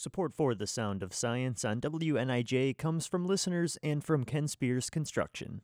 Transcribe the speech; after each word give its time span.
Support 0.00 0.32
for 0.32 0.54
The 0.54 0.68
Sound 0.68 1.02
of 1.02 1.12
Science 1.12 1.64
on 1.64 1.80
WNIJ 1.80 2.78
comes 2.78 3.08
from 3.08 3.26
listeners 3.26 3.76
and 3.82 4.04
from 4.04 4.22
Ken 4.22 4.46
Spears 4.46 4.90
Construction. 4.90 5.60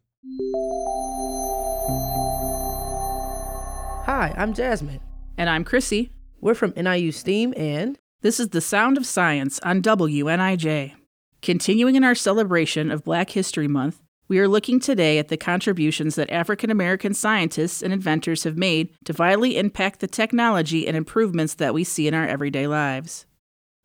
Hi, 4.06 4.34
I'm 4.36 4.52
Jasmine. 4.52 4.98
And 5.38 5.48
I'm 5.48 5.62
Chrissy. 5.62 6.10
We're 6.40 6.56
from 6.56 6.72
NIU 6.76 7.12
STEAM 7.12 7.54
and 7.56 7.96
This 8.22 8.40
is 8.40 8.48
The 8.48 8.60
Sound 8.60 8.96
of 8.96 9.06
Science 9.06 9.60
on 9.60 9.82
WNIJ. 9.82 10.94
Continuing 11.40 11.94
in 11.94 12.02
our 12.02 12.16
celebration 12.16 12.90
of 12.90 13.04
Black 13.04 13.30
History 13.30 13.68
Month, 13.68 14.02
we 14.26 14.40
are 14.40 14.48
looking 14.48 14.80
today 14.80 15.18
at 15.18 15.28
the 15.28 15.36
contributions 15.36 16.16
that 16.16 16.28
African 16.32 16.72
American 16.72 17.14
scientists 17.14 17.82
and 17.82 17.92
inventors 17.92 18.42
have 18.42 18.56
made 18.56 18.88
to 19.04 19.12
vitally 19.12 19.56
impact 19.56 20.00
the 20.00 20.08
technology 20.08 20.88
and 20.88 20.96
improvements 20.96 21.54
that 21.54 21.72
we 21.72 21.84
see 21.84 22.08
in 22.08 22.14
our 22.14 22.26
everyday 22.26 22.66
lives. 22.66 23.26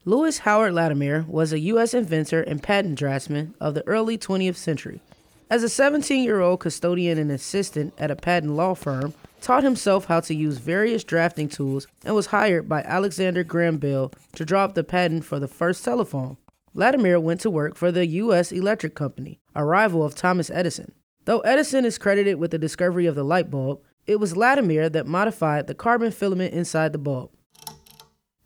Lewis 0.05 0.39
Howard 0.39 0.71
Latimer 0.71 1.25
was 1.27 1.51
a 1.51 1.59
U.S. 1.59 1.93
inventor 1.93 2.41
and 2.41 2.63
patent 2.63 2.97
draftsman 2.97 3.53
of 3.59 3.73
the 3.73 3.85
early 3.85 4.17
20th 4.17 4.55
century. 4.55 5.01
As 5.49 5.61
a 5.61 5.67
17 5.67 6.23
year 6.23 6.39
old 6.39 6.61
custodian 6.61 7.17
and 7.17 7.29
assistant 7.29 7.93
at 7.97 8.09
a 8.09 8.15
patent 8.15 8.53
law 8.53 8.75
firm, 8.75 9.13
taught 9.41 9.65
himself 9.65 10.05
how 10.05 10.21
to 10.21 10.33
use 10.33 10.57
various 10.57 11.03
drafting 11.03 11.49
tools 11.49 11.85
and 12.05 12.15
was 12.15 12.27
hired 12.27 12.69
by 12.69 12.81
Alexander 12.83 13.43
Graham 13.43 13.77
Bell 13.77 14.13
to 14.35 14.45
draw 14.45 14.63
up 14.63 14.73
the 14.73 14.85
patent 14.85 15.25
for 15.25 15.37
the 15.37 15.49
first 15.49 15.83
telephone. 15.83 16.37
Latimer 16.73 17.19
went 17.19 17.41
to 17.41 17.49
work 17.49 17.75
for 17.75 17.91
the 17.91 18.07
U.S. 18.07 18.53
Electric 18.53 18.95
Company, 18.95 19.41
a 19.53 19.65
rival 19.65 20.05
of 20.05 20.15
Thomas 20.15 20.49
Edison. 20.49 20.93
Though 21.25 21.41
Edison 21.41 21.83
is 21.83 21.97
credited 21.97 22.37
with 22.37 22.51
the 22.51 22.57
discovery 22.57 23.05
of 23.05 23.15
the 23.15 23.25
light 23.25 23.51
bulb, 23.51 23.81
it 24.07 24.17
was 24.17 24.37
Latimer 24.37 24.87
that 24.87 25.07
modified 25.07 25.67
the 25.67 25.75
carbon 25.75 26.11
filament 26.11 26.53
inside 26.53 26.93
the 26.93 26.97
bulb. 26.97 27.31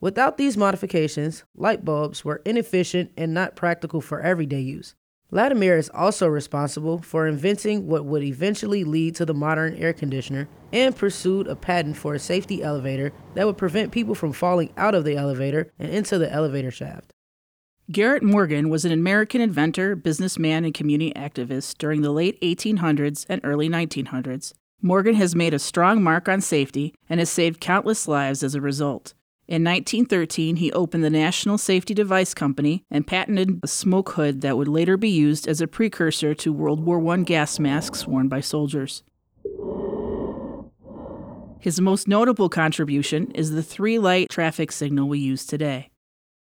Without 0.03 0.35
these 0.35 0.57
modifications, 0.57 1.45
light 1.55 1.85
bulbs 1.85 2.25
were 2.25 2.41
inefficient 2.43 3.13
and 3.15 3.33
not 3.33 3.55
practical 3.55 4.01
for 4.01 4.19
everyday 4.19 4.59
use. 4.59 4.95
Latimer 5.31 5.77
is 5.77 5.89
also 5.93 6.27
responsible 6.27 6.97
for 6.97 7.25
inventing 7.25 7.87
what 7.87 8.03
would 8.03 8.21
eventually 8.21 8.83
lead 8.83 9.15
to 9.15 9.25
the 9.25 9.33
modern 9.33 9.75
air 9.75 9.93
conditioner 9.93 10.49
and 10.73 10.93
pursued 10.93 11.47
a 11.47 11.55
patent 11.55 11.95
for 11.95 12.13
a 12.15 12.19
safety 12.19 12.61
elevator 12.61 13.13
that 13.35 13.45
would 13.45 13.57
prevent 13.57 13.93
people 13.93 14.13
from 14.13 14.33
falling 14.33 14.73
out 14.75 14.93
of 14.93 15.05
the 15.05 15.15
elevator 15.15 15.71
and 15.79 15.89
into 15.89 16.17
the 16.17 16.29
elevator 16.29 16.69
shaft. 16.69 17.13
Garrett 17.89 18.23
Morgan 18.23 18.67
was 18.67 18.83
an 18.83 18.91
American 18.91 19.39
inventor, 19.39 19.95
businessman, 19.95 20.65
and 20.65 20.73
community 20.73 21.13
activist 21.15 21.77
during 21.77 22.01
the 22.01 22.11
late 22.11 22.37
1800s 22.41 23.25
and 23.29 23.39
early 23.45 23.69
1900s. 23.69 24.51
Morgan 24.81 25.15
has 25.15 25.33
made 25.33 25.53
a 25.53 25.59
strong 25.59 26.03
mark 26.03 26.27
on 26.27 26.41
safety 26.41 26.93
and 27.09 27.21
has 27.21 27.29
saved 27.29 27.61
countless 27.61 28.05
lives 28.05 28.43
as 28.43 28.53
a 28.53 28.59
result. 28.59 29.13
In 29.45 29.61
1913, 29.65 30.55
he 30.55 30.71
opened 30.71 31.03
the 31.03 31.09
National 31.09 31.57
Safety 31.57 31.93
Device 31.93 32.33
Company 32.33 32.85
and 32.89 33.05
patented 33.05 33.59
a 33.61 33.67
smoke 33.67 34.11
hood 34.11 34.39
that 34.39 34.55
would 34.55 34.69
later 34.69 34.95
be 34.95 35.09
used 35.09 35.49
as 35.49 35.59
a 35.59 35.67
precursor 35.67 36.33
to 36.33 36.53
World 36.53 36.85
War 36.85 37.05
I 37.11 37.17
gas 37.23 37.59
masks 37.59 38.07
worn 38.07 38.29
by 38.29 38.39
soldiers. 38.39 39.03
His 41.59 41.81
most 41.81 42.07
notable 42.07 42.47
contribution 42.47 43.31
is 43.31 43.51
the 43.51 43.63
three 43.63 43.99
light 43.99 44.29
traffic 44.29 44.71
signal 44.71 45.09
we 45.09 45.19
use 45.19 45.45
today. 45.45 45.89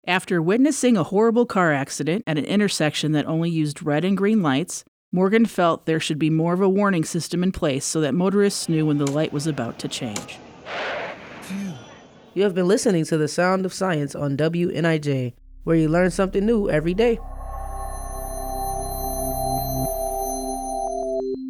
After 0.06 0.40
witnessing 0.40 0.96
a 0.96 1.04
horrible 1.04 1.46
car 1.46 1.72
accident 1.72 2.22
at 2.26 2.38
an 2.38 2.44
intersection 2.44 3.12
that 3.12 3.26
only 3.26 3.50
used 3.50 3.82
red 3.82 4.04
and 4.04 4.16
green 4.16 4.42
lights, 4.42 4.84
Morgan 5.10 5.46
felt 5.46 5.86
there 5.86 6.00
should 6.00 6.18
be 6.20 6.30
more 6.30 6.54
of 6.54 6.60
a 6.60 6.68
warning 6.68 7.04
system 7.04 7.42
in 7.42 7.50
place 7.50 7.84
so 7.84 8.00
that 8.00 8.14
motorists 8.14 8.68
knew 8.68 8.86
when 8.86 8.98
the 8.98 9.10
light 9.10 9.32
was 9.32 9.48
about 9.48 9.80
to 9.80 9.88
change. 9.88 10.38
You 12.34 12.44
have 12.44 12.54
been 12.54 12.66
listening 12.66 13.04
to 13.06 13.18
The 13.18 13.28
Sound 13.28 13.66
of 13.66 13.74
Science 13.74 14.14
on 14.14 14.38
WNIJ, 14.38 15.34
where 15.64 15.76
you 15.76 15.86
learn 15.86 16.10
something 16.10 16.46
new 16.46 16.70
every 16.70 16.94
day. 16.94 17.18